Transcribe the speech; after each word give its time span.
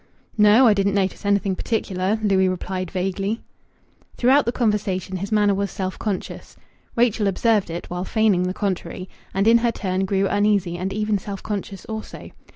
"No. 0.35 0.65
I 0.65 0.73
didn't 0.73 0.95
notice 0.95 1.27
anything 1.27 1.55
particular," 1.55 2.17
Louis 2.23 2.47
replied 2.49 2.89
vaguely. 2.89 3.39
Throughout 4.17 4.47
the 4.47 4.51
conversation 4.51 5.17
his 5.17 5.31
manner 5.31 5.53
was 5.53 5.69
self 5.69 5.99
conscious. 5.99 6.57
Rachel 6.95 7.27
observed 7.27 7.69
it, 7.69 7.87
while 7.91 8.03
feigning 8.03 8.41
the 8.47 8.51
contrary, 8.55 9.07
and 9.31 9.47
in 9.47 9.59
her 9.59 9.71
turn 9.71 10.05
grew 10.05 10.27
uneasy 10.27 10.75
and 10.75 10.91
even 10.91 11.19
self 11.19 11.43
conscious 11.43 11.85
also. 11.85 12.31